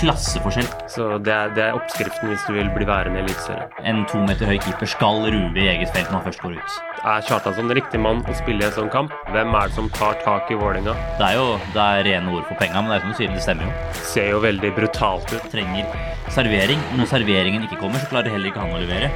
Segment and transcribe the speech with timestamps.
[0.00, 0.68] klasseforskjell.
[0.92, 3.72] Så det er, det er oppskriften hvis du vil bli værende i Eliteserien.
[3.88, 6.76] En to meter høy keeper skal ruve i eget felt når han først går ut.
[7.06, 9.14] Er Kjartansson riktig mann å spille i en sånn kamp?
[9.34, 10.96] Hvem er det som tar tak i Vålerenga?
[11.20, 13.32] Det er jo det er rene ord for penga, men det er som du sier,
[13.34, 14.02] det stemmer jo.
[14.14, 15.50] Ser jo veldig brutalt ut.
[15.52, 15.90] Trenger
[16.34, 16.82] servering.
[16.98, 19.12] Når serveringen ikke kommer, så klarer heller ikke han å levere.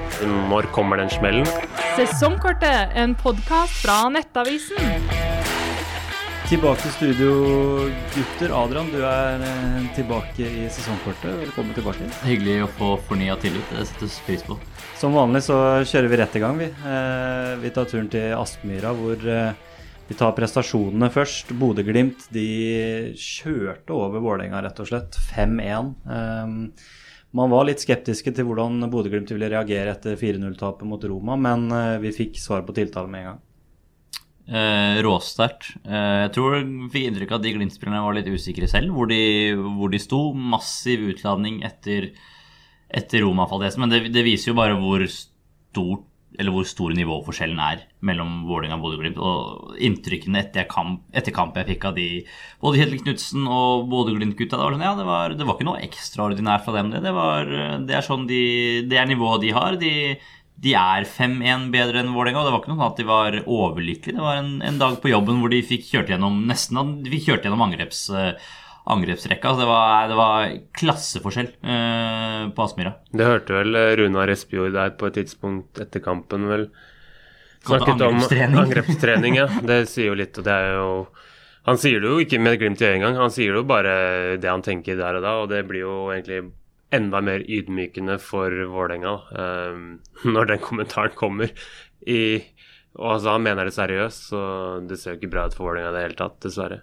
[0.52, 1.48] Når kommer den smellen?
[1.98, 5.29] Sesongkortet, en podkast fra Nettavisen.
[6.50, 7.32] Tilbake til studio,
[8.10, 8.50] gutter.
[8.58, 11.36] Adrian, du er eh, tilbake i sesongkortet.
[11.44, 12.08] Velkommen tilbake.
[12.26, 13.68] Hyggelig å få fornya tillit.
[13.70, 14.56] Det settes pris på.
[14.98, 15.54] Som vanlig så
[15.86, 16.66] kjører vi rett i gang, vi.
[16.66, 19.76] Eh, vi tar turen til Aspmyra, hvor eh,
[20.08, 21.52] vi tar prestasjonene først.
[21.60, 22.48] Bodø-Glimt de
[23.14, 25.20] kjørte over Vålerenga, rett og slett.
[25.28, 25.92] 5-1.
[26.16, 26.56] Eh,
[27.38, 31.70] man var litt skeptiske til hvordan Bodø-Glimt ville reagere etter 4-0-tapet mot Roma, men
[32.02, 33.40] vi fikk svar på tiltale med en gang.
[34.50, 35.76] Eh, råsterkt.
[35.86, 39.06] Eh, jeg tror vi fikk inntrykk av at de Glimt-spillerne var litt usikre selv, hvor
[39.06, 40.22] de, hvor de sto.
[40.34, 42.08] Massiv utladning etter,
[42.90, 43.84] etter Roma-fadesen.
[43.84, 46.06] Men det, det, viser jo bare hvor stort
[46.40, 49.18] eller hvor stor nivåforskjellen er mellom Vålerenga og Bodø-Glimt.
[49.22, 52.08] Og inntrykkene etter kamp, etter kamp jeg fikk av de
[52.62, 56.66] både Kjetil Knutsen og Bodø-Glimt-gutta, det, sånn, ja, det, var, det var ikke noe ekstraordinært
[56.66, 56.90] fra dem.
[56.94, 57.54] Det, det, var,
[57.86, 58.42] det er sånn de,
[58.90, 59.78] det er nivået de har.
[59.82, 59.94] De,
[60.60, 62.44] de er 5-1 bedre enn Vålerenga.
[62.44, 64.16] Det var ikke noe sånn at de var overlykkelige.
[64.18, 67.30] Det var en, en, dag på jobben hvor de fikk kjørt gjennom nesten de fikk
[67.30, 68.34] kjørt gjennom angreps, uh,
[68.92, 69.54] angrepsrekka.
[69.54, 72.94] Så det var, det var klasseforskjell uh, på Aspmyra.
[73.08, 76.68] Det hørte vel eh, Runar Espejord der på et tidspunkt etter kampen, vel.
[77.64, 78.20] Snakket om
[78.66, 79.48] angrepstrening, ja.
[79.64, 80.92] Det sier jo litt, og det er jo
[81.68, 83.16] Han sier det jo ikke med glimt i øyet engang.
[83.20, 83.92] Han sier det jo bare
[84.40, 86.50] det han tenker der og da, og det blir jo egentlig
[86.94, 89.86] enda mer ydmykende for Vålerenga um,
[90.34, 91.52] når den kommentaren kommer.
[92.00, 92.42] I,
[92.98, 94.42] og altså, Han mener det seriøst, så
[94.88, 96.82] det ser jo ikke bra ut for Vålerenga i det hele tatt, dessverre.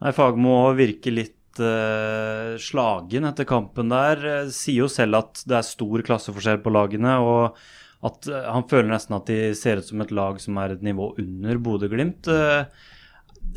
[0.00, 4.48] Nei, Fagmo virker litt uh, slagen etter kampen der.
[4.54, 7.18] Sier jo selv at det er stor klasseforskjell på lagene.
[7.20, 7.60] og
[8.06, 11.12] at Han føler nesten at de ser ut som et lag som er et nivå
[11.20, 12.30] under Bodø-Glimt.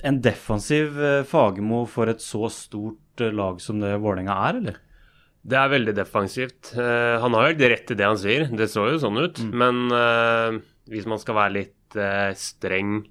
[0.04, 0.98] En defensiv
[1.30, 4.82] Fagermo for et så stort lag som det Vålerenga er, eller?
[5.44, 6.72] Det er veldig defensivt.
[6.78, 9.42] Uh, han har jo rett i det han sier, det så jo sånn ut.
[9.44, 9.52] Mm.
[9.60, 10.62] Men uh,
[10.92, 13.02] hvis man skal være litt uh, streng,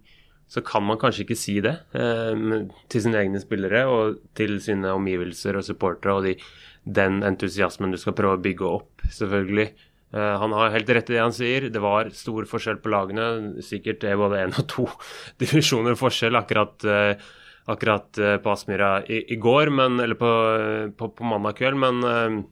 [0.52, 5.56] så kan man kanskje ikke si det til sine egne spillere og til sine omgivelser
[5.56, 6.34] og supportere og de,
[6.84, 9.64] den entusiasmen du skal prøve å bygge opp, selvfølgelig.
[10.12, 11.70] han har helt rett i det han sier.
[11.72, 13.30] Det var stor forskjell på lagene.
[13.64, 14.84] Sikkert er både én og to
[15.40, 16.84] divisjoner forskjell akkurat
[17.64, 20.32] akkurat eh, på Aspmyra i, i, går, men, eller på,
[20.96, 21.78] på, på, mandag kveld.
[21.78, 22.42] Men uh,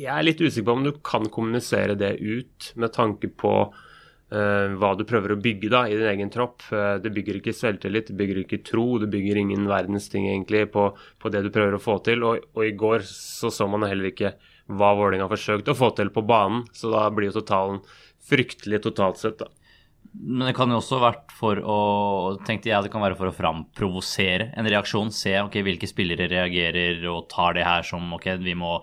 [0.00, 4.66] jeg er litt usikker på om du kan kommunisere det ut med tanke på uh,
[4.80, 6.64] hva du prøver å bygge da i din egen tropp.
[6.72, 10.66] Uh, det bygger ikke selvtillit, det bygger ikke tro, det bygger ingen verdens ting egentlig
[10.72, 10.90] på,
[11.20, 12.24] på det du prøver å få til.
[12.24, 14.34] Og, og, i går så så man heller ikke
[14.70, 17.80] hva Vålerenga forsøkte å få til på banen, så da blir jo totalen
[18.30, 19.50] fryktelig totalt sett, da.
[20.12, 21.76] Men det kan jo også vært for å
[22.46, 25.12] tenkte jeg det kan være for å framprovosere en reaksjon.
[25.14, 28.78] Se ok, hvilke spillere reagerer og tar det her som ok, vi må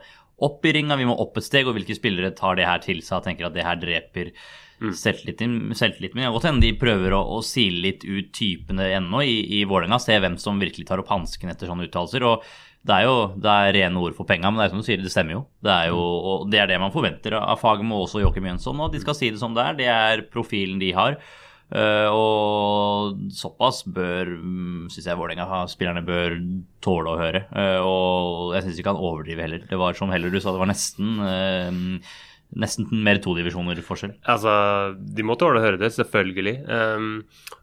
[0.45, 1.67] opp i ringa, vi må opp et steg.
[1.67, 4.31] Og hvilke spillere tar det her til seg og tenker at det her dreper
[4.79, 4.93] mm.
[4.95, 5.57] selvtilliten.
[5.75, 6.15] selvtillit.
[6.15, 9.99] Men godt hende de prøver å, å sile litt ut typene ennå i, i Vålerenga.
[10.03, 12.23] Se hvem som virkelig tar opp hansken etter sånne uttalelser.
[12.29, 12.47] og
[12.88, 15.02] det er jo det er rene ord for penga, men det er som du sier,
[15.03, 15.42] det stemmer jo.
[15.64, 18.80] Det er jo og det er det man forventer av Fagermo og også Joakim Jønsson.
[18.84, 19.78] Og de skal si det som det er.
[19.81, 21.20] Det er profilen de har.
[21.68, 26.38] Uh, og såpass bør mm, syns jeg Vålerenga-spillerne bør
[26.84, 27.44] tåle å høre.
[27.52, 29.68] Uh, og jeg syns ikke han overdriver heller.
[29.68, 32.18] Det var som heller du sa, det var nesten uh,
[32.58, 34.14] Nesten mer to divisjoner forskjell.
[34.31, 34.52] Altså,
[34.96, 36.54] de må tåle å høre det, selvfølgelig.
[36.64, 37.09] Um,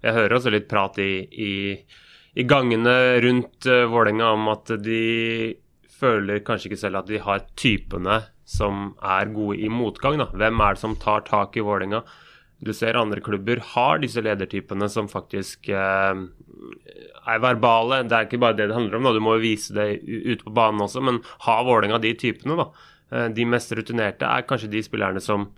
[0.05, 1.53] jeg hører også litt prat i, i
[2.34, 5.55] i gangene rundt uh, Vålerenga om at de
[5.95, 10.19] føler kanskje ikke selv at de har typene som er gode i motgang.
[10.21, 10.28] Da.
[10.34, 12.03] Hvem er det som tar tak i Vålerenga?
[12.65, 18.03] Du ser andre klubber har disse ledertypene som faktisk eh, er verbale.
[18.09, 19.15] Det er ikke bare det det handler om, da.
[19.17, 21.03] du må jo vise det ute på banen også.
[21.05, 22.69] Men har Vålerenga de typene, da?
[23.11, 25.50] Eh, de mest rutinerte er kanskje de spillerne som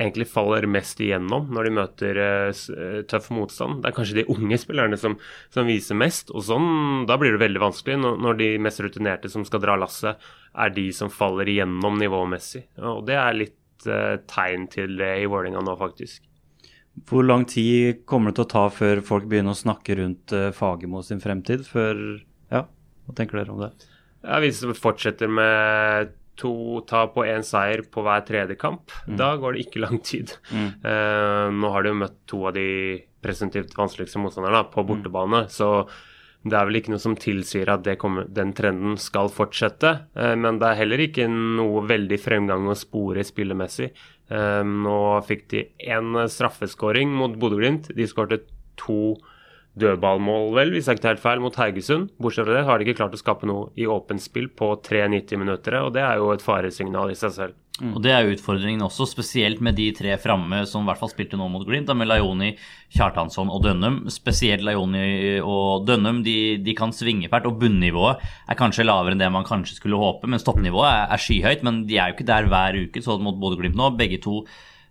[0.00, 3.82] egentlig faller mest igjennom når de møter uh, tøff motstand.
[3.82, 5.16] Det er kanskje de unge spillerne som,
[5.52, 6.32] som viser mest.
[6.32, 9.76] og sånn, Da blir det veldig vanskelig når, når, de mest rutinerte som skal dra
[9.80, 10.20] lasset,
[10.52, 12.66] er de som faller igjennom nivåmessig.
[12.80, 16.24] Og Det er litt uh, tegn til det i Vålerenga nå, faktisk.
[17.08, 20.50] Hvor lang tid kommer det til å ta før folk begynner å snakke rundt uh,
[20.56, 21.64] Fagermo sin fremtid?
[21.68, 22.00] Før,
[22.52, 22.66] ja,
[23.06, 23.72] Hva tenker dere om det?
[24.22, 29.16] Ja, Hvis det fortsetter med to tap og én seier på hver tredje kamp, mm.
[29.20, 30.32] da går det ikke lang tid.
[30.52, 30.70] Mm.
[30.84, 32.68] Uh, nå har de jo møtt to av de
[33.22, 34.88] presentivt vanskeligste motstanderne på mm.
[34.88, 35.52] bortebane, mm.
[35.52, 35.88] så
[36.42, 40.56] Det er vel ikke noe som tilsier at kommer, den trenden skal fortsette, eh, men
[40.58, 43.92] det er heller ikke noe veldig fremgang å spore spillemessig.
[44.26, 44.96] Eh, nå
[45.28, 47.92] fikk de én straffeskåring mot Bodø-Glimt.
[47.94, 48.40] De skårte
[48.80, 49.14] to
[49.78, 52.10] dødballmål, vel, hvis jeg ikke tar helt feil, mot Haugesund.
[52.20, 55.40] Bortsett fra det har de ikke klart å skape noe i åpent spill på 93
[55.40, 57.58] minutter, og det er jo et faresignal i seg selv.
[57.80, 57.94] Mm.
[57.96, 61.38] Og Det er utfordringen også, spesielt med de tre framme som i hvert fall spilte
[61.40, 62.52] nå mot Glimt, med Lajoni,
[62.92, 64.02] Kjartansson og Dønnum.
[64.12, 69.24] Spesielt Lajoni og Dønnum de, de kan svinge fælt, og bunnivået er kanskje lavere enn
[69.24, 70.28] det man kanskje skulle håpe.
[70.28, 73.40] Mens toppnivået er, er skyhøyt, men de er jo ikke der hver uke, sånn mot
[73.40, 73.88] Bodø-Glimt nå.
[73.96, 74.42] Begge to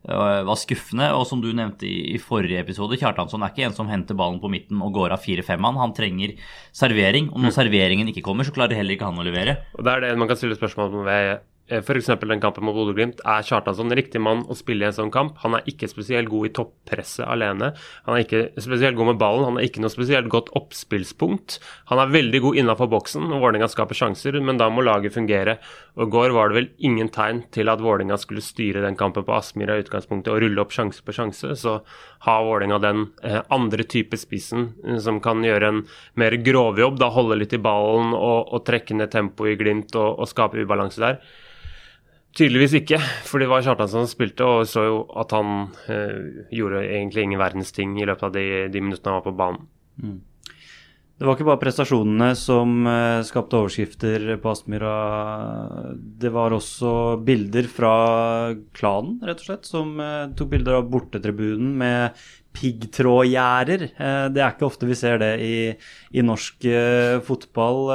[0.08, 1.12] var skuffende.
[1.18, 4.52] Og som du nevnte i, forrige episode, Kjartansson er ikke en som henter ballen på
[4.52, 5.80] midten og går av fire-fem-mann.
[5.82, 6.36] Han trenger
[6.76, 7.30] servering.
[7.32, 7.58] Og når mm.
[7.60, 9.60] serveringen ikke kommer, så klarer heller ikke han å levere.
[9.78, 11.46] Og Det er det man kan stille spørsmål om ved
[11.80, 12.10] F.eks.
[12.20, 13.22] den kampen mot Bodø-Glimt.
[13.24, 15.38] Er Kjartansson riktig mann å spille i en sånn kamp?
[15.46, 17.72] Han er ikke spesielt god i toppresset alene.
[18.08, 19.46] Han er ikke spesielt god med ballen.
[19.48, 21.60] Han er ikke noe spesielt godt oppspillspunkt.
[21.92, 25.58] Han er veldig god innafor boksen, Vålerenga skaper sjanser, men da må laget fungere.
[25.96, 29.26] Og I går var det vel ingen tegn til at Vålerenga skulle styre den kampen
[29.28, 31.56] på Aspmyra i utgangspunktet og rulle opp sjanse på sjanse.
[31.60, 31.78] Så
[32.28, 35.86] har Vålerenga den eh, andre type spissen eh, som kan gjøre en
[36.20, 40.20] mer grovjobb, da holde litt i ballen og, og trekke ned tempoet i Glimt og,
[40.20, 41.24] og skape ubalanse der.
[42.32, 42.98] Tydeligvis ikke,
[43.28, 47.42] for det var Kjartan som spilte, og så jo at han eh, gjorde egentlig ingen
[47.42, 49.66] verdens ting i løpet av de, de minuttene han var på banen.
[50.00, 50.20] Mm.
[51.22, 54.94] Det var ikke bare prestasjonene som eh, skapte overskrifter på Aspmyra.
[55.94, 57.92] Det var også bilder fra
[58.74, 62.24] klanen, rett og slett, som eh, tok bilder av bortetribunen med
[62.58, 63.84] piggtrådgjerder.
[63.92, 65.60] Eh, det er ikke ofte vi ser det i,
[66.10, 66.66] i norsk
[67.28, 67.94] fotball.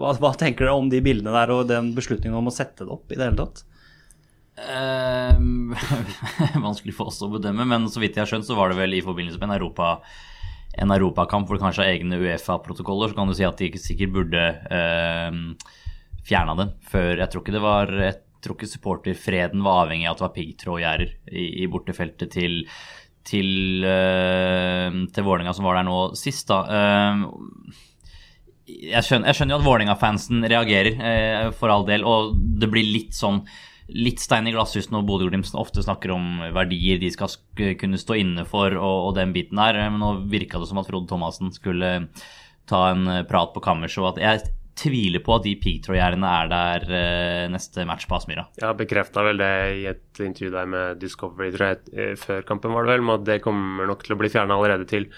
[0.00, 2.96] Hva, hva, tenker dere om de bildene der og den beslutningen om å sette det
[2.96, 3.62] opp i det hele tatt?
[6.66, 8.98] Vanskelig for oss å bedømme, men så vidt jeg har skjønt, så var det vel
[8.98, 10.00] i forbindelse med en, Europa,
[10.78, 13.82] en europakamp hvor det kanskje har egne Uefa-protokoller, så kan du si at de ikke
[13.82, 14.46] sikkert burde
[14.78, 15.42] eh,
[16.28, 18.16] fjerna den før Jeg tror ikke det var jeg
[18.46, 22.60] tror ikke supporterfreden var avhengig av at det var piggtrådgjerder i, i bortefeltet til
[23.28, 26.62] til, eh, til Vålerenga som var der nå sist, da.
[26.64, 27.24] Eh,
[28.68, 32.04] jeg, skjønner, jeg skjønner, jo at Vålerenga-fansen reagerer, eh, for all del.
[32.08, 33.42] Og det blir litt sånn
[33.88, 37.32] litt stein i glasshus når Bodø-Glimt ofte snakker om verdier de skal
[37.80, 39.80] kunne stå inne for og, og den biten der.
[39.88, 41.92] Men nå virka det som at Frode Thomassen skulle
[42.68, 44.02] ta en prat på kammerset.
[44.02, 48.44] Og at jeg tviler på at de piggtrådgjerdene er der uh, neste match på Aspmyra.
[48.60, 52.76] Ja, bekrefta vel det i et intervju der med Discovery tror jeg, eh, før kampen,
[52.76, 55.08] var det vel, med at det kommer nok til å bli fjerna allerede til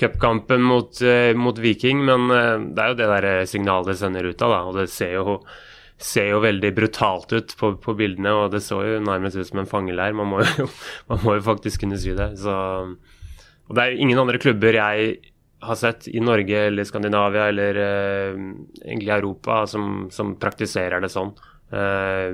[0.00, 1.00] cupkampen mot,
[1.36, 2.04] mot, Viking.
[2.08, 2.28] Men
[2.74, 5.40] det er jo det der signalet det sender ut av, da, og det ser jo,
[6.00, 8.32] ser jo veldig brutalt ut på, på, bildene.
[8.42, 10.68] Og det så jo nærmest ut som en fangeleir, man må jo,
[11.12, 12.32] man må jo faktisk kunne si det.
[12.40, 12.54] Så,
[13.68, 15.18] og det er jo ingen andre klubber jeg
[15.60, 18.38] har sett i Norge eller Skandinavia eller uh,
[18.80, 21.34] egentlig Europa som, som, praktiserer det sånn
[21.74, 22.32] uh,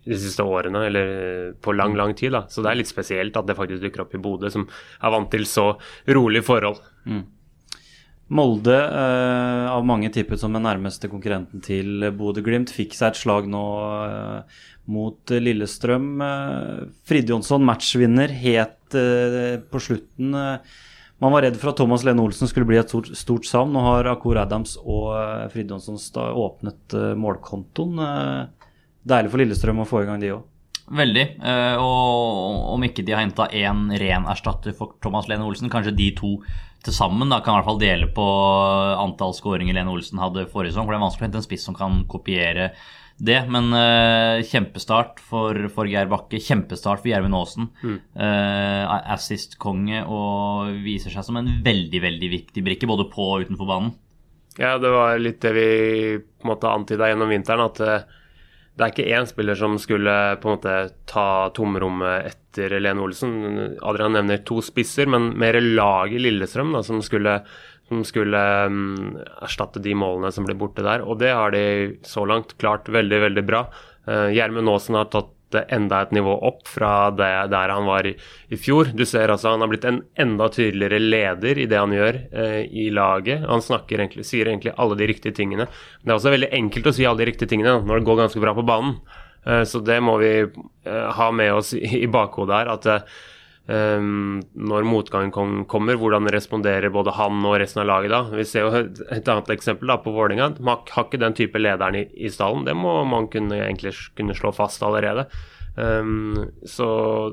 [0.00, 2.34] de siste årene, eller uh, på lang, lang tid.
[2.34, 2.42] da.
[2.50, 5.30] Så det er litt spesielt at det faktisk dukker opp i Bodø, som er vant
[5.30, 5.68] til så
[6.10, 6.82] rolig forhold.
[7.06, 7.22] Mm.
[8.30, 8.76] Molde,
[9.70, 13.62] av mange tippet som den nærmeste konkurrenten til Bodø-Glimt, fikk seg et slag nå
[14.90, 16.22] mot Lillestrøm.
[17.10, 20.38] Fridjonsson, matchvinner, het på slutten.
[21.20, 23.74] Man var redd for at Thomas Lene Olsen skulle bli et stort, stort savn.
[23.74, 25.98] Nå har Akur Adams og eh, Frid Jonsson
[26.32, 28.00] åpnet uh, målkontoen.
[29.04, 30.46] Deilig for Lillestrøm å få i gang de òg.
[30.90, 31.26] Veldig.
[31.38, 35.94] Uh, og om ikke de har henta én ren erstatter for Thomas Lene Olsen, kanskje
[35.94, 36.34] de to
[36.84, 38.24] til sammen da, kan i hvert fall dele på
[39.02, 40.88] antall skåringer Lene Olsen hadde forrige sesong.
[40.88, 42.70] For det er vanskelig å hente en spiss som kan kopiere
[43.20, 43.38] det.
[43.52, 46.40] Men uh, kjempestart for, for, Geir Bakke.
[46.42, 47.68] Kjempestart for Gjermund Aasen.
[47.84, 47.98] Mm.
[48.16, 53.68] Uh, Assist-konge og viser seg som en veldig, veldig viktig brikke både på og utenfor
[53.68, 53.92] banen.
[54.58, 55.68] Ja, det var litt det vi
[56.18, 57.68] på en måte antyda gjennom vinteren.
[57.68, 58.16] At uh,
[58.78, 60.76] det er ikke én spiller som skulle på en måte
[61.10, 63.34] ta tomrommet etter Lene Olsen.
[63.84, 67.40] Adrian nevner to spisser, men mer laget Lillestrøm da, som skulle
[67.90, 71.02] som skulle um, erstatte de målene som ble borte der.
[71.02, 71.62] Og det har de
[72.06, 73.64] så langt klart veldig, veldig bra.
[74.06, 78.14] Uh, Gjermund Aasen har tatt enda et nivå opp fra det, der han var i,
[78.48, 78.92] i, fjor.
[78.96, 82.60] Du ser altså Han har blitt en enda tydeligere leder i det han gjør eh,
[82.70, 83.46] i laget.
[83.48, 85.66] Han egentlig, sier egentlig alle de riktige tingene.
[86.02, 88.44] Det er også veldig enkelt å si alle de riktige tingene når det går ganske
[88.46, 88.96] bra på banen.
[89.46, 90.32] Eh, så det må vi
[90.86, 92.72] ha med oss i, i bakhodet her.
[92.78, 93.08] at Um,
[93.70, 95.30] når motgangen
[95.70, 98.20] kommer, hvordan responderer både han og resten av laget da.
[98.34, 100.48] Vi ser jo et, et annet eksempel da, på Vålerenga.
[100.58, 102.64] Man har ikke den type lederen i, i stallen.
[102.66, 105.28] Det må man kunne, egentlig kunne slå fast allerede.
[105.76, 106.88] Um, så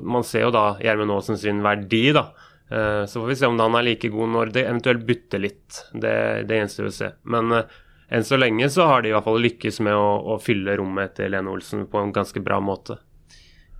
[0.06, 2.28] man ser jo da Gjermund Aasen sin verdi da,
[2.68, 5.82] Uh, så får vi se om han er like god når det eventuelt bytter litt.
[5.92, 6.14] Det,
[6.48, 7.10] det gjenstår å se.
[7.32, 7.76] Men uh,
[8.12, 11.16] enn så lenge så har de i hvert fall lykkes med å, å fylle rommet
[11.16, 12.98] til Lene Olsen på en ganske bra måte.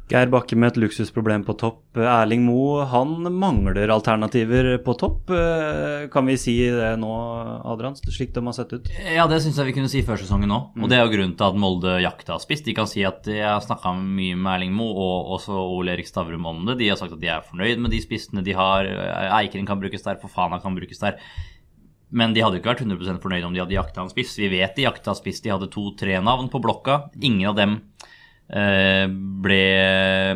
[0.08, 1.98] Geir Bakke med et luksusproblem på topp.
[2.00, 5.28] Erling Moe han mangler alternativer på topp.
[5.36, 7.10] Eh, kan vi si det nå,
[7.68, 8.88] Adrian, slik de har sett ut?
[9.04, 10.70] Ja, det syns jeg vi kunne si før sesongen òg.
[10.80, 12.64] Og det er jo grunnen til at Molde jakta spiss.
[12.64, 16.08] De kan si at jeg har snakka mye med Erling Moe og også Ole Erik
[16.08, 16.78] Stavrum om det.
[16.80, 18.88] De har sagt at de er fornøyd med de spissene de har.
[19.42, 21.20] Eikeren kan brukes der, Fofana kan brukes der.
[22.08, 24.38] Men de hadde jo ikke vært 100% fornøyd om de hadde jakta en spiss.
[24.40, 25.44] Vi vet de jakta spiss.
[25.44, 27.02] De hadde to-tre navn på blokka.
[27.20, 27.82] Ingen av dem
[28.48, 29.62] ble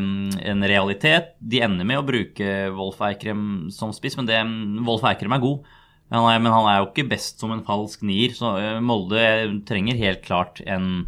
[0.02, 1.32] mm, en realitet.
[1.40, 4.40] De ender med å bruke Wolf Eikrem som spiss, men det,
[4.84, 5.70] Wolf Eikrem er god.
[6.12, 9.22] Han er, men han er jo ikke best som en falsk nier, så eh, Molde
[9.68, 11.06] trenger helt klart en,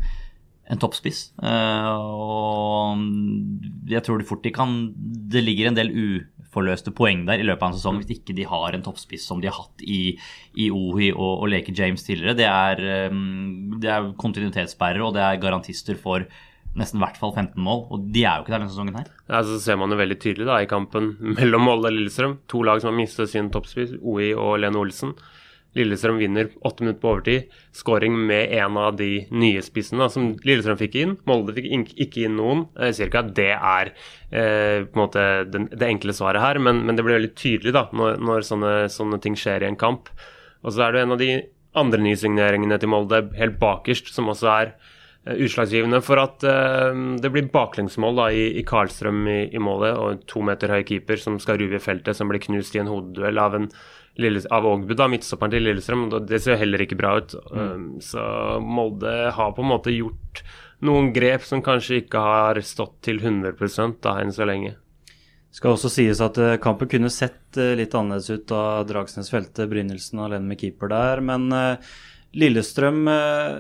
[0.65, 1.27] en toppspiss.
[1.45, 3.03] Og
[3.91, 4.79] jeg tror de fort de kan
[5.29, 8.49] Det ligger en del uforløste poeng der i løpet av en sesong hvis ikke de
[8.49, 10.17] har en toppspiss som de har hatt i,
[10.57, 12.39] i Ohi og, og Leke James tidligere.
[12.41, 13.13] Det er,
[13.85, 16.25] det er kontinuitetsbærere, og det er garantister for
[16.79, 19.13] nesten i hvert fall 15 mål, og de er jo ikke der denne sesongen her.
[19.29, 22.41] Ja, så ser man jo veldig tydelig da i kampen mellom Molde og Lillestrøm.
[22.51, 25.15] To lag som har mistet sin toppspiss, OI og Lene Olsen.
[25.75, 27.55] Lillestrøm vinner åtte minutter på overtid.
[27.75, 31.17] Skåring med en av de nye spissene som Lillestrøm fikk inn.
[31.27, 32.67] Molde fikk ikke inn noen.
[32.79, 37.07] At det er eh, på en måte den, det enkle svaret her, men, men, det
[37.07, 40.13] blir veldig tydelig da, når, når sånne, sånne, ting skjer i en kamp.
[40.63, 41.33] Og så er det en av de
[41.75, 44.75] andre nysigneringene til Molde helt bakerst, som også er
[45.25, 50.11] utslagsgivende for at uh, det blir baklengsmål da, i, i Karlstrøm i, i, målet, og
[50.13, 52.91] en to meter høy keeper som skal ruve i feltet, som blir knust i en
[52.93, 53.71] hodeduell av, en,
[54.53, 56.07] av Ågbu, da, midtstopperen til Lillestrøm.
[56.29, 57.37] Det ser jo heller ikke bra ut.
[57.49, 57.65] Mm.
[57.65, 58.29] Um, så
[58.61, 60.45] Molde har på en måte gjort
[60.85, 63.57] noen grep som kanskje ikke har stått til 100
[64.05, 64.77] da, enn så lenge.
[64.77, 70.19] Det Skal også sies at kampen kunne sett litt annerledes ut da Dragsnes felte Brynildsen
[70.21, 71.47] alene med keeper der, men
[72.35, 73.59] Lillestrøm, eh,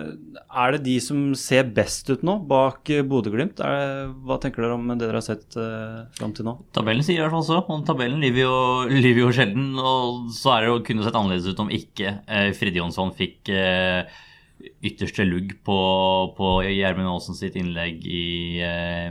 [0.50, 3.62] er det de som ser best ut nå, bak eh, Bodø-Glimt?
[3.62, 6.56] Hva tenker dere om det dere har sett uh, fram til nå?
[6.74, 7.60] Tabellen sier i hvert fall så.
[7.62, 8.58] Og tabellen lyver jo,
[9.04, 9.72] lyver jo sjelden.
[9.78, 13.52] Og så er det jo kunne sett annerledes ut om ikke eh, Frid Jonsson fikk
[13.54, 14.02] eh,
[14.84, 15.78] ytterste lugg på,
[16.36, 18.24] på Gjermund Aasen sitt innlegg i,
[18.64, 19.10] eh,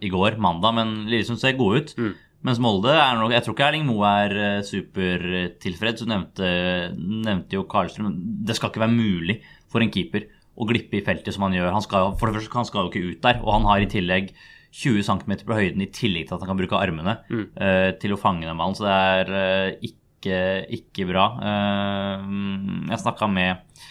[0.00, 0.78] i, går, mandag.
[0.80, 1.98] Men Lillestrøm ser gode ut.
[2.00, 2.14] Mm.
[2.44, 6.04] Mens Molde er nok Jeg tror ikke Erling Moe er uh, supertilfreds.
[6.04, 6.48] Du nevnte,
[6.94, 8.12] nevnte, jo Karlstrøm.
[8.44, 9.38] Det skal ikke være mulig
[9.72, 11.72] for en keeper å glippe i feltet som han gjør.
[11.74, 13.88] Han skal, for det første, han skal jo ikke ut der, og han har i
[13.90, 14.34] tillegg
[14.74, 17.44] 20 cm på høyden i tillegg til at han kan bruke armene mm.
[17.56, 18.76] uh, til å fange den ballen.
[18.76, 20.38] Så det er uh, ikke,
[20.78, 21.24] ikke, bra.
[22.88, 23.82] jeg snakka med,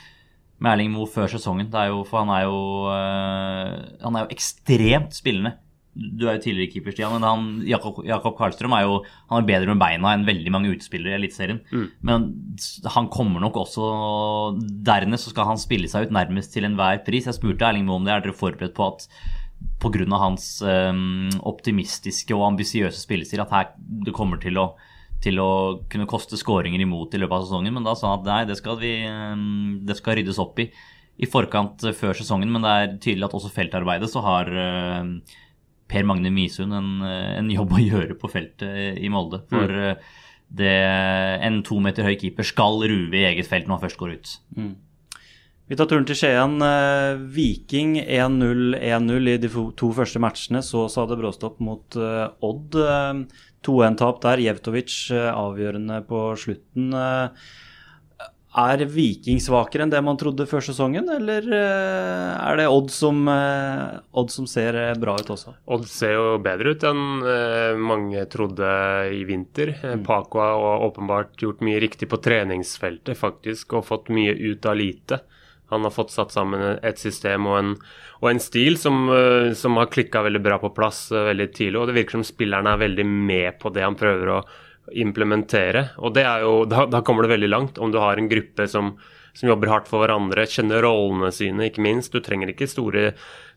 [0.61, 2.61] med Erling Moe før sesongen, jo, for han er jo,
[4.01, 5.57] han er jo ekstremt spillende
[5.93, 8.95] du er jo tidligere keeper, Stian, men han, Jakob, Jakob Karlstrøm er jo
[9.29, 11.59] han er bedre med beina enn veldig mange utespillere i Eliteserien.
[11.69, 11.85] Mm.
[12.09, 12.25] Men
[12.95, 13.89] han kommer nok også
[14.57, 17.29] Dernest så skal han spille seg ut nærmest til enhver pris.
[17.29, 18.15] Jeg spurte Erling Moe om det.
[18.15, 19.05] Er dere forberedt på at
[19.83, 20.07] pga.
[20.17, 24.71] hans um, optimistiske og ambisiøse spillestil at her, det kommer til å,
[25.23, 25.51] til å
[25.91, 27.77] kunne koste skåringer imot i løpet av sesongen?
[27.77, 30.71] Men da sa han at nei, det skal, vi, um, det skal ryddes opp i
[31.21, 32.49] i forkant før sesongen.
[32.49, 35.05] Men det er tydelig at også feltarbeidet så har uh,
[35.89, 39.41] Per Magne Misund en, en, jobb å gjøre på feltet i Molde.
[39.51, 40.07] For mm.
[40.59, 40.77] det,
[41.47, 44.33] en to meter høy keeper skal ruve i eget felt når han først går ut.
[44.57, 44.73] Mm.
[45.71, 46.57] Vi tar turen til Skien.
[46.65, 50.63] Eh, Viking 1-0-1-0 i de to første matchene.
[50.65, 52.79] Så sa det bråstopp mot Odd.
[53.63, 54.43] 2-1-tap der.
[54.43, 56.91] Jevtovic avgjørende på slutten.
[58.53, 63.23] Er Viking svakere enn det man trodde før sesongen, eller eh, er det Odd som,
[63.31, 65.55] eh, Odd som ser eh, bra ut også?
[65.73, 67.01] Odd ser jo bedre ut enn
[67.81, 68.69] mange trodde
[69.09, 69.73] i vinter.
[69.81, 70.03] Mm.
[70.05, 75.23] Paco har åpenbart gjort mye riktig på treningsfeltet, faktisk, og fått mye ut av lite.
[75.73, 77.71] Han har fått satt sammen et system og en,
[78.21, 79.07] og en stil som,
[79.57, 81.79] som har klikka veldig bra på plass veldig tidlig.
[81.79, 84.43] Og det virker som spillerne er veldig med på det han prøver å
[84.91, 85.87] implementere.
[86.03, 88.65] Og det er jo, da, da, kommer det veldig langt om du har en gruppe
[88.69, 88.93] som,
[89.31, 92.13] som, jobber hardt for hverandre, kjenner rollene sine, ikke minst.
[92.13, 93.05] Du trenger ikke store,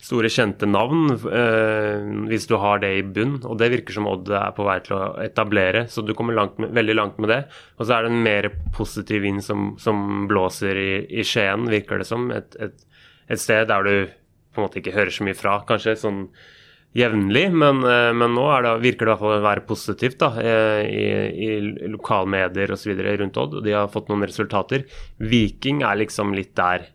[0.02, 4.30] store kjente navn eh, hvis du har det i bunn, og det virker som Odd
[4.30, 5.86] er på vei til å etablere.
[5.90, 7.42] Så du kommer langt med, veldig langt med det.
[7.80, 12.02] Og så er det en mer positiv vind som, som blåser i, i, Skien, virker
[12.02, 12.30] det som.
[12.34, 13.96] Et, et, et sted der du
[14.54, 15.98] på en måte ikke hører så mye fra, kanskje.
[16.00, 16.28] sånn
[16.96, 20.32] jevnlig, men, eh, men, nå det, virker det i hvert fall å være positivt da,
[20.40, 21.06] eh, i,
[21.46, 22.92] i lokalmedier osv.
[22.96, 23.58] rundt Odd.
[23.60, 24.86] og De har fått noen resultater.
[25.18, 26.92] Viking er liksom litt der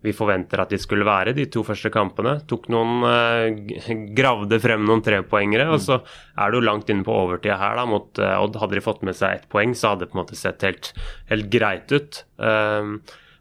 [0.00, 2.38] vi forventer at de skulle være de to første kampene.
[2.48, 5.98] Tok noen uh, Gravde frem noen trepoengere, og så
[6.40, 8.56] er du langt inne på overtida her da, mot Odd.
[8.62, 10.94] Hadde de fått med seg ett poeng, så hadde det på en måte sett helt,
[11.28, 12.22] helt greit ut.
[12.40, 12.96] Uh,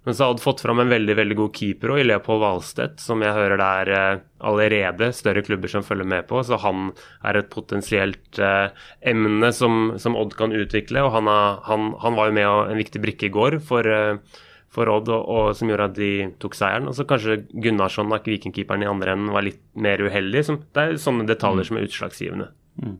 [0.10, 3.22] men så hadde fått fram en veldig veldig god keeper også, i Leopold Valstedt, som
[3.22, 6.40] jeg hører det er eh, allerede større klubber som følger med på.
[6.42, 6.88] Så han
[7.30, 8.72] er et potensielt eh,
[9.12, 11.04] emne som, som, Odd kan utvikle.
[11.06, 13.86] Og han, er, han, han var jo med og en viktig brikke i går for,
[13.86, 14.42] eh,
[14.74, 16.12] for Odd, og, og, som gjorde at de
[16.42, 16.90] tok seieren.
[16.90, 20.42] Og så kanskje Gunnarsson, vikingkeeperen i andre enden, var litt mer uheldig.
[20.50, 21.70] Som, det er sånne detaljer mm.
[21.70, 22.50] som er utslagsgivende.
[22.82, 22.98] Mm.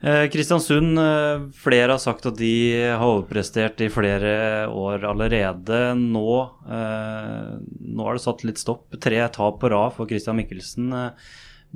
[0.00, 5.80] Eh, Kristiansund, eh, flere har sagt at de har overprestert i flere år allerede.
[6.00, 6.32] Nå,
[6.64, 8.88] eh, nå er det satt litt stopp.
[8.96, 10.88] Tre tap på rad for Christian Mikkelsen.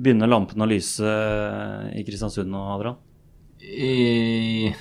[0.01, 1.05] Begynner lampene å lyse
[1.93, 2.97] i Kristiansund nå, Adrian?
[3.61, 4.73] I,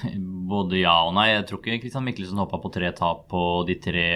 [0.48, 1.34] både ja og nei.
[1.34, 4.08] Jeg tror ikke Christian Mikkelsen hoppa på tre tap på de tre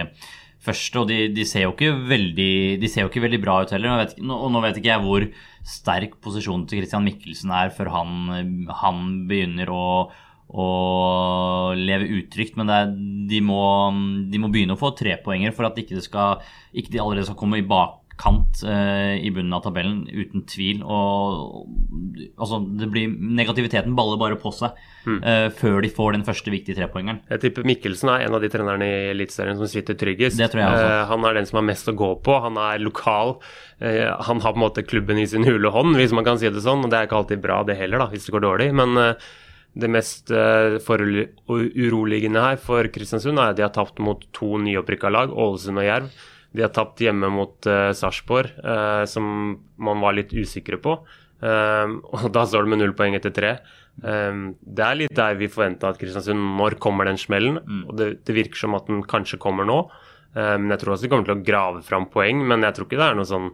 [0.58, 1.02] første.
[1.02, 4.08] Og de, de, ser veldig, de ser jo ikke veldig bra ut heller.
[4.24, 5.28] Og nå vet ikke jeg hvor
[5.68, 9.86] sterk posisjon til Christian Mikkelsen er før han, han begynner å,
[10.48, 10.68] å
[11.76, 12.56] leve utrygt.
[12.60, 12.92] Men er,
[13.28, 13.60] de, må,
[14.32, 17.60] de, må, begynne å få trepoenger for at ikke, skal, ikke de allerede skal komme
[17.60, 20.82] i bak kant eh, i bunnen av tabellen, uten tvil.
[20.82, 21.68] Og,
[22.36, 25.18] altså, det blir, negativiteten baller bare på seg mm.
[25.18, 27.20] eh, før de får den første viktige trepoengeren.
[27.30, 30.38] Jeg tipper Mikkelsen er en av de trenerne i Eliteserien som sitter tryggest.
[30.40, 30.92] Det tror jeg også.
[30.92, 32.38] Eh, han er den som har mest å gå på.
[32.44, 33.36] Han er lokal.
[33.78, 36.50] Eh, han har på en måte klubben i sin hule hånd, hvis man kan si
[36.50, 36.86] det sånn.
[36.86, 38.72] Og det er ikke alltid bra, det heller, da, hvis det går dårlig.
[38.78, 38.90] men
[39.78, 45.30] det mest uroligende her for Kristiansund er at de har tapt mot to nyopprykka lag,
[45.30, 46.08] Ålesund og Jerv.
[46.56, 50.96] De har tapt hjemme mot uh, Sarpsborg, uh, som man var litt usikre på.
[51.38, 53.56] Um, og da står det med null poeng etter tre.
[54.02, 57.58] Um, det er litt der vi forventa at Kristiansund Når kommer den smellen?
[57.64, 57.82] Mm.
[57.88, 59.82] Og det, det, virker som at den kanskje kommer nå.
[60.38, 63.00] Um, jeg tror også de kommer til å grave fram poeng, men jeg tror ikke
[63.00, 63.52] det er noe sånn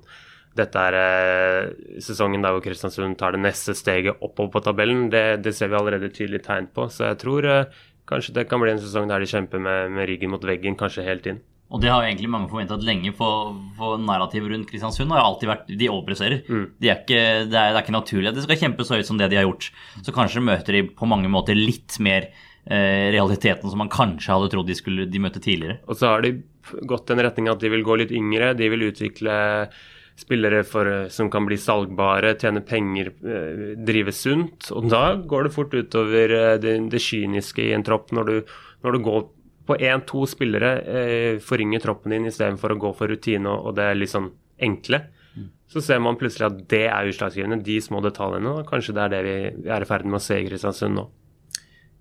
[0.54, 5.08] dette er eh, sesongen der hvor Kristiansund tar det neste steget oppover på tabellen.
[5.10, 6.86] Det, det ser vi allerede tydelig tegn på.
[6.94, 10.06] Så jeg tror eh, kanskje det kan bli en sesong der de kjemper med, med
[10.10, 11.42] ryggen mot veggen, kanskje helt inn.
[11.72, 15.10] Og det har jo egentlig mange forventet lenge for, for narrativet rundt Kristiansund.
[15.10, 16.42] har alltid vært, De overpresserer.
[16.46, 16.66] Mm.
[16.78, 19.08] De er ikke, det, er, det, er, ikke naturlig at de skal kjempe så høyt
[19.08, 19.70] som det de har gjort.
[20.04, 24.52] Så kanskje møter de på mange måter litt mer eh, realiteten som man kanskje hadde
[24.52, 25.80] trodd de skulle de møtte tidligere.
[25.88, 26.36] Og så har de
[26.86, 28.52] gått den retning at de vil gå litt yngre.
[28.58, 29.38] De vil utvikle
[30.14, 34.70] spillere for, som kan bli salgbare, tjene penger, eh, drive sunt.
[34.70, 38.54] Og da går det fort utover eh, det, det kyniske i en tropp når du,
[38.86, 39.24] når du går
[39.66, 43.98] på én-to spillere eh, forringe troppen din istedenfor å gå for rutine og det er
[43.98, 44.30] litt sånn
[44.62, 45.00] enkle.
[45.34, 45.50] Mm.
[45.72, 48.60] Så ser man plutselig at det er utslagsgivende, de små detaljene.
[48.60, 49.36] og Kanskje det er det vi
[49.72, 51.08] er i ferd med å se i Kristiansund nå.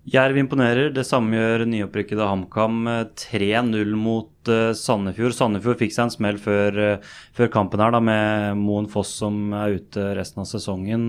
[0.04, 0.90] Jerv imponerer.
[0.92, 2.82] Det samme gjør nyopprykkede HamKam.
[3.16, 5.32] 3-0 eh, mot uh, Sandefjord.
[5.32, 9.54] Sandefjord fikk seg en smell før, uh, før kampen her da, med Moen Foss som
[9.56, 11.08] er ute resten av sesongen.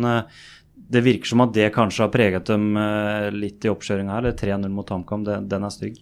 [0.76, 2.78] Det virker som at det kanskje har preget dem
[3.34, 4.30] litt i oppkjøringa her.
[4.38, 6.00] 3-0 mot HamKam, den er stygg.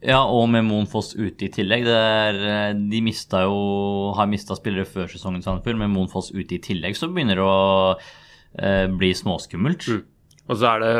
[0.00, 1.84] Ja, og med Moen Foss ute i tillegg.
[1.84, 5.76] Er, eh, de jo, har mista spillere før sesongen, Sandefjord.
[5.76, 7.98] Med Moen Foss ute i tillegg så begynner det å
[8.56, 9.88] eh, bli småskummelt.
[9.88, 10.06] Mm.
[10.48, 10.94] Og så er det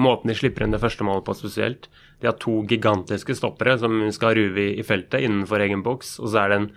[0.00, 1.90] måten de slipper inn det første målet på spesielt.
[2.20, 6.16] De har to gigantiske stoppere som skal ruve i, feltet innenfor egen boks.
[6.24, 6.70] Og så er det en,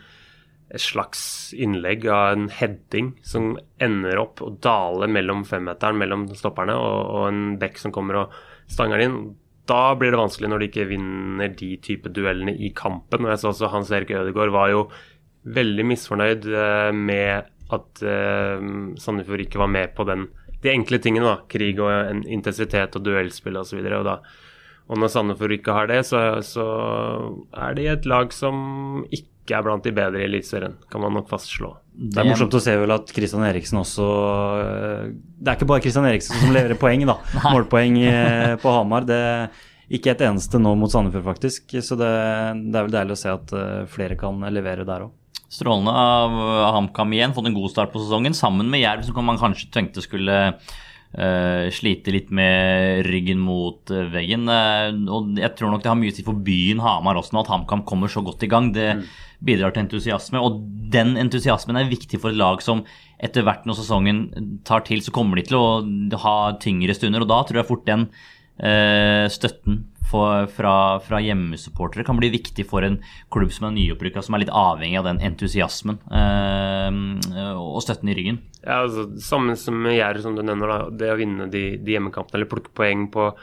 [0.79, 3.51] slags innlegg av en heading som
[3.83, 8.37] ender opp og daler mellom femmeteren mellom stopperne og, og en bekk som kommer og
[8.73, 9.19] stanger den inn
[9.69, 13.23] da blir det vanskelig når de ikke vinner de type duellene i kampen.
[13.23, 14.85] Og jeg så også Hans Erik Ødegaard var jo
[15.43, 18.59] veldig misfornøyd eh, med at uh,
[19.01, 20.27] Sandefjord ikke var med på den,
[20.61, 21.25] de enkle tingene.
[21.25, 23.79] da, Krig og intensitet og duellspill osv.
[23.79, 24.27] Og, så og,
[24.91, 26.65] og når Sandefjord ikke har det, så, så
[27.55, 31.29] er de et lag som ikke er blant de bedre i Eliteserien, kan man nok
[31.31, 31.71] fastslå.
[31.93, 34.05] Det er morsomt å se vel at Kristian Eriksen også
[34.63, 37.19] eh, Det er ikke bare Kristian Eriksen som leverer poeng, da.
[37.53, 39.05] Målpoeng eh, på Hamar.
[39.07, 39.19] Det
[39.93, 41.75] ikke et eneste nå mot Sandefjord, faktisk.
[41.85, 42.09] Så det,
[42.63, 45.43] det, er vel deilig å se at eh, flere kan levere der òg.
[45.53, 46.33] Strålende av
[46.79, 47.35] HamKam igjen.
[47.35, 50.39] Fått en god start på sesongen, sammen med Jerv, som man kanskje tenkte skulle
[51.13, 54.47] Uh, slite litt med ryggen mot uh, veggen.
[54.49, 57.43] Uh, og jeg tror nok det har mye å si for byen Hamar også nå
[57.43, 58.71] at HamKam kommer så godt i gang.
[58.73, 59.03] Det mm.
[59.45, 62.81] bidrar til entusiasme, og den entusiasmen er viktig for et lag som
[63.21, 64.23] etter hvert når sesongen
[64.65, 67.21] tar til, så kommer de til å ha tyngre stunder.
[67.21, 68.09] Og da tror jeg fort den
[69.33, 69.79] støtten
[70.13, 72.99] for, fra, fra hjemmesupportere kan bli viktig for en
[73.33, 78.17] klubb som er nyopprykka, som er litt avhengig av den entusiasmen eh, og støtten i
[78.19, 78.39] ryggen.
[78.61, 82.41] Ja, altså, Sammen som med som du nevner, da, det å vinne de, de hjemmekampene
[82.41, 83.33] eller plukke poeng på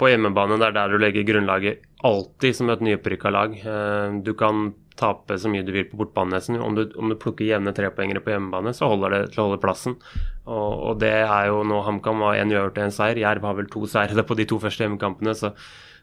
[0.00, 3.52] på hjemmebane, det er der du legger grunnlaget alltid som et nyopprykka lag.
[3.54, 6.58] Eh, du kan tape så mye du vil på bortbanenesen.
[6.60, 9.62] Om du, om du plukker jevne trepoengere på hjemmebane, så holder det til å holde
[9.62, 9.96] plassen.
[10.42, 13.22] Og, og det er jo nå HamKam har én uavgjort og én seier.
[13.22, 15.36] Jerv har vel to seire på de to første hjemmekampene.
[15.38, 15.52] så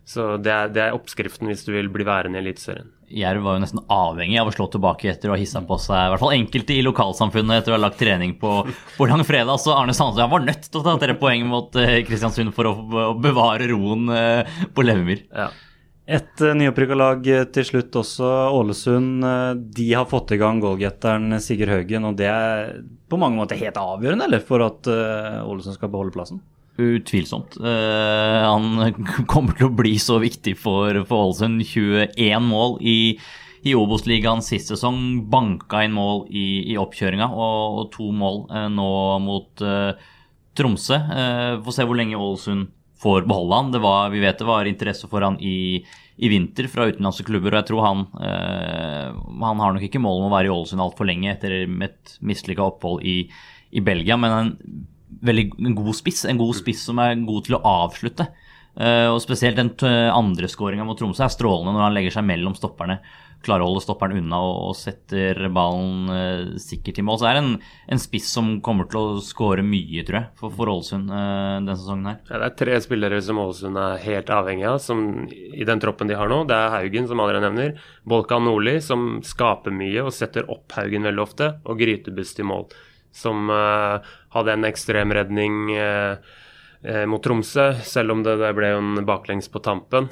[0.09, 2.87] så det er, det er, oppskriften hvis du vil bli værende i Eliteserien.
[3.13, 6.01] Jerv var jo nesten avhengig av å slå tilbake etter å ha hissa på seg
[6.01, 8.55] i hvert fall enkelte i lokalsamfunnet etter å ha lagt trening på,
[8.97, 9.61] på langfredag.
[9.61, 12.73] Så Arne Sandsø var nødt til å ta tre poeng mot uh, Kristiansund for å,
[12.73, 15.25] å bevare roen uh, på Levemyr.
[15.29, 15.51] Ja.
[16.09, 19.25] Et uh, nyopprykka lag til slutt også, Ålesund.
[19.77, 23.77] de har fått i gang goalgetteren Sigurd Haugen, og det er på mange måter helt
[23.77, 26.41] avgjørende eller, for at Ålesund skal beholde plassen?
[26.79, 27.57] Utvilsomt.
[27.59, 28.95] Uh, han
[29.31, 31.61] kommer til å bli så viktig for, Ålesund.
[31.67, 32.99] 21 mål i,
[33.67, 35.25] i Obos-ligaen sist sesong.
[35.31, 38.89] Banka inn mål i, i oppkjøringa, og, og, to mål uh, nå
[39.25, 39.91] mot uh,
[40.55, 40.99] Tromsø.
[41.65, 43.75] Får se hvor lenge Ålesund får beholde han.
[43.83, 45.81] Var, vi vet det var interesse for han i,
[46.19, 50.27] i vinter fra utenlandske klubber, og jeg tror han Han har nok ikke mål om
[50.27, 53.21] å være i Ålesund altfor lenge etter et mislykka opphold i,
[53.71, 54.51] i Belgia, men en
[55.25, 56.25] veldig god spiss.
[56.29, 58.29] En god spiss som er god til å avslutte.
[58.79, 59.73] Uh, og Spesielt den
[60.13, 62.99] andre skåringa mot Tromsø er strålende når han legger seg mellom stopperne.
[63.43, 67.19] Klarer å holde stopperen unna og, og setter ballen uh, sikkert i mål.
[67.19, 67.53] Så det er en,
[67.91, 71.77] en, spiss som kommer til å skåre mye, tror jeg, for, for Ålesund uh, denne
[71.79, 72.19] sesongen her.
[72.29, 76.11] Ja, det er tre spillere som Ålesund er helt avhengig av som, i den troppen
[76.11, 76.43] de har nå.
[76.47, 77.89] Det er Haugen, som allerede nevner.
[78.07, 81.51] Bolkan Nordli, som skaper mye og setter opp Haugen veldig ofte.
[81.67, 82.69] Og Grytebust i mål
[83.15, 86.19] som uh, hadde en ekstrem redning uh,
[87.11, 90.05] mot Tromsø, selv om det, det ble en baklengs på tampen.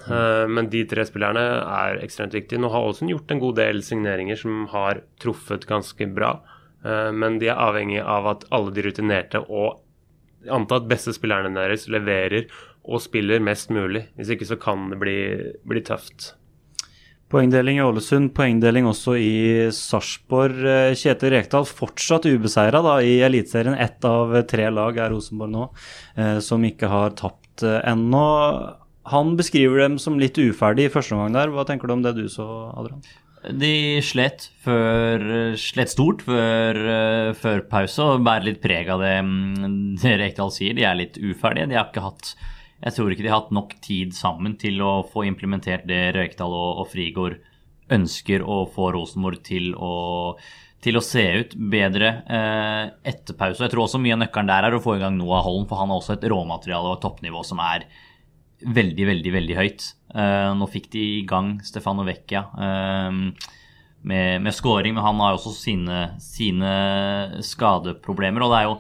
[0.52, 2.60] men de tre spillerne er ekstremt viktige.
[2.60, 6.34] Nå har Aalesund gjort en god del signeringer som har truffet ganske bra.
[7.16, 9.80] men de er avhengig av at alle de rutinerte og
[10.52, 12.52] antatt beste spillerne deres leverer
[12.88, 14.06] og spiller mest mulig.
[14.16, 15.18] Hvis ikke så kan det bli,
[15.68, 16.34] bli tøft.
[17.28, 19.32] Poengdeling i Ålesund, poengdeling også i
[19.76, 20.62] Sarpsborg.
[20.64, 23.76] Eh, Kjetil Rekdal fortsatt ubeseira i Eliteserien.
[23.76, 25.66] Ett av tre lag er Rosenborg nå,
[26.16, 28.24] eh, som ikke har tapt eh, ennå.
[29.12, 31.52] Han beskriver dem som litt uferdig i første omgang der.
[31.52, 32.48] Hva tenker du om det du så,
[32.80, 33.04] Adrian?
[33.60, 35.22] De slet, før,
[35.60, 36.80] slet stort før,
[37.38, 40.76] før pause og bærer litt preg av det, mm, det Rekdal sier.
[40.80, 41.68] De er litt uferdige.
[41.68, 42.38] De har ikke hatt
[42.78, 46.54] jeg tror ikke de har hatt nok tid sammen til å få implementert det Røykdal
[46.54, 47.40] og, og Frigård
[47.94, 50.36] ønsker å få Rosenborg til å,
[50.84, 53.64] til å se ut bedre eh, etter pause.
[53.64, 55.82] Jeg tror også mye av nøkkelen der er å få i gang Noah Holm, for
[55.82, 57.88] han har også et råmateriale og et toppnivå som er
[58.62, 59.88] veldig, veldig veldig høyt.
[60.14, 63.10] Eh, nå fikk de i gang Stefano Vecchia eh,
[64.08, 66.76] med, med scoring, men han har også sine, sine
[67.42, 68.46] skadeproblemer.
[68.46, 68.78] og det er jo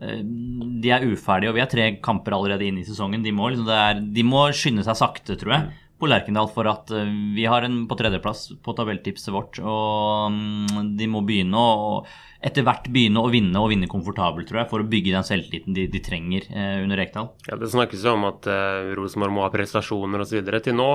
[0.00, 3.24] de er uferdige, og vi har tre kamper allerede inn i sesongen.
[3.24, 6.90] De må, liksom, er, de må skynde seg sakte, tror jeg, på Lerkendal for at
[6.96, 9.60] eh, vi har en på tredjeplass på tabelltipset vårt.
[9.60, 11.94] Og mm, de må begynne å
[12.40, 15.76] etter hvert begynne å vinne og vinne komfortabelt, tror jeg, for å bygge den selvtilliten
[15.76, 17.28] de, de trenger eh, under Rekdal.
[17.50, 20.40] Ja, Det snakkes jo om at eh, Rosenborg må ha prestasjoner osv.
[20.64, 20.88] Til nå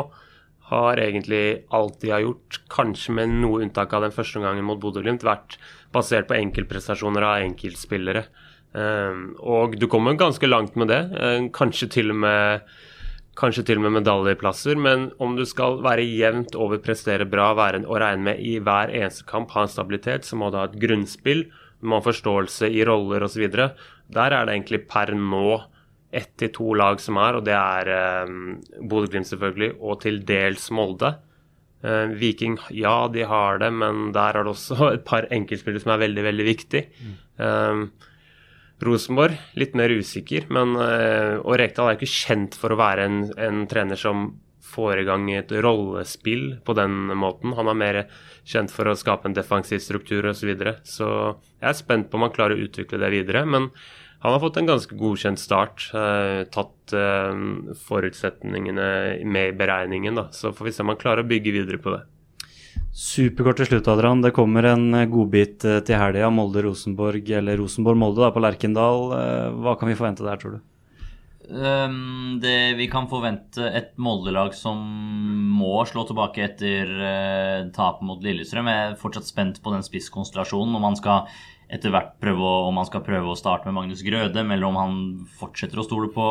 [0.72, 1.44] har egentlig
[1.78, 5.60] alt de har gjort, kanskje med noe unntak av den første gangen mot Bodø-Glimt, vært
[5.94, 8.26] basert på enkeltprestasjoner av enkeltspillere.
[8.76, 11.02] Ehm, og du kommer ganske langt med det.
[11.16, 12.76] Ehm, kanskje til og med
[13.36, 17.84] kanskje til og med medaljeplasser, men om du skal være jevnt over, prestere bra være,
[17.84, 20.80] og regne med i hver eneste kamp ha en stabilitet, så må du ha et
[20.80, 21.44] grunnspill,
[21.82, 23.44] du må ha forståelse i roller osv.
[23.52, 25.60] Der er det egentlig per nå
[26.16, 28.34] ett til to lag som er, og det er eh,
[28.88, 31.18] Bodø-Glimt selvfølgelig, og til dels Molde.
[31.84, 35.92] Eh, Viking, ja, de har det, men der er det også et par enkeltspillere som
[35.98, 36.86] er veldig, veldig viktig.
[37.04, 37.16] Mm.
[37.36, 37.90] Um,
[38.84, 43.22] Rosenborg litt mer usikker, men uh, og Rekdal er ikke kjent for å være en,
[43.40, 44.34] en, trener som
[44.66, 47.54] får i gang et rollespill på den måten.
[47.56, 48.00] Han er mer
[48.44, 50.42] kjent for å skape en defensiv struktur osv.
[50.42, 50.74] Så, videre.
[50.84, 51.08] så
[51.62, 53.46] jeg er spent på om han klarer å utvikle det videre.
[53.48, 53.70] Men
[54.26, 55.88] han har fått en ganske godkjent start.
[55.94, 57.32] Uh, tatt uh,
[57.86, 58.90] forutsetningene
[59.24, 60.28] med i beregningen, da.
[60.36, 62.04] Så får vi se om han klarer å bygge videre på det.
[62.96, 64.22] Superkort til slutt, Adrian.
[64.24, 66.30] Det kommer en eh, godbit eh, til helga.
[66.32, 69.10] Molde-Rosenborg, eller Rosenborg-Molde på Lerkendal.
[69.18, 70.62] Eh, hva kan vi forvente der, tror du?
[71.46, 74.80] Um, det, vi kan forvente et Molde-lag som
[75.60, 78.72] må slå tilbake etter uh, tapet mot Lillestrøm.
[78.72, 80.80] Jeg er fortsatt spent på den spisskonstellasjonen.
[80.80, 81.28] Om man skal
[81.68, 84.80] etter hvert prøve å, om man skal prøve å starte med Magnus Grøde, eller om
[84.80, 85.00] han
[85.36, 86.30] fortsetter å stole på,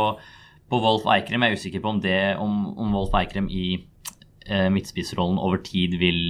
[0.72, 1.44] på Wolf Eikrem.
[1.44, 3.74] Jeg er usikker på om, det, om, om Wolf Eikrem i
[4.44, 6.20] midtspissrollen over tid vil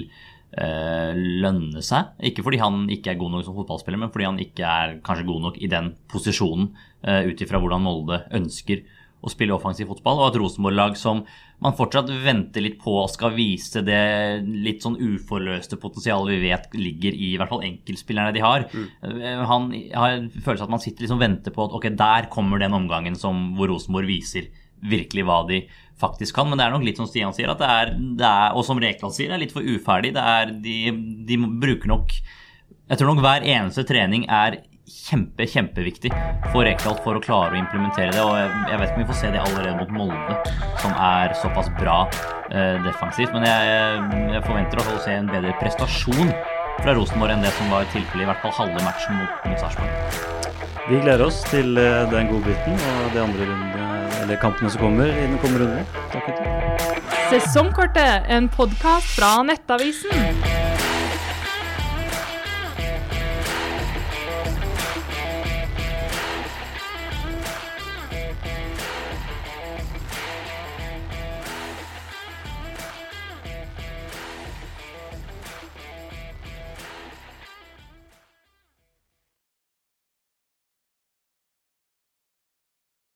[0.59, 2.15] eh, lønne seg.
[2.31, 5.29] Ikke fordi han ikke er god nok som fotballspiller, men fordi han ikke er kanskje
[5.31, 6.71] god nok i den posisjonen,
[7.07, 8.85] uh, ut ifra hvordan Molde ønsker
[9.25, 11.23] å spille offensiv fotball, og et Rosenborg-lag som
[11.65, 16.77] man fortsatt venter litt på og skal vise det litt sånn uforløste potensialet vi vet
[16.77, 18.67] ligger i i hvert fall enkeltspillerne de har.
[18.69, 18.91] Mm.
[19.49, 23.17] Han har følelsen at man sitter liksom venter på at ok, der kommer den omgangen
[23.17, 24.51] som, hvor Rosenborg viser
[24.91, 25.65] virkelig hva de
[26.01, 26.51] faktisk kan.
[26.51, 29.15] Men det er nok litt som Stian sier, det er, det er og som Rekdal
[29.15, 30.15] sier, det er litt for uferdig.
[30.19, 30.79] Er, de,
[31.29, 32.15] de bruker nok
[32.85, 36.11] Jeg tror nok hver eneste trening er kjempe, kjempeviktig
[36.53, 38.21] for Rekdal for å klare å implementere det.
[38.25, 40.37] Og jeg, jeg, vet ikke om vi får se det allerede mot Molde,
[40.83, 42.03] som er såpass bra
[42.51, 43.33] eh, defensivt.
[43.33, 44.05] Men jeg,
[44.37, 46.35] jeg forventer å se en bedre prestasjon
[46.83, 50.33] fra Rosenborg enn det som var tilfellet i hvert fall halve matchen mot, mot Sarpsborg.
[50.85, 53.84] Vi gleder oss til eh, den godbiten og de andre rundene,
[54.25, 55.85] eller kampene som kommer i den kommende runden.
[57.31, 60.64] Sesongkortet, en podkast fra Nettavisen.